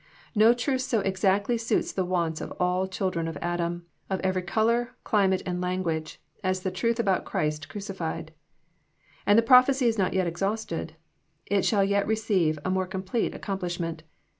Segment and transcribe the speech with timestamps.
[0.33, 4.41] No truth so ex actly suits the wants of all children of Adam, of every
[4.41, 8.33] col our, climate, and language, as the truth about Christ crucified.
[9.27, 10.95] And the prophecy is not yet exhausted.
[11.45, 14.01] It shall yet re ceive a more complete accomplishment.